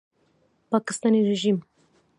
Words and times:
پاکستاني 0.71 1.19
ریژیم 1.29 1.57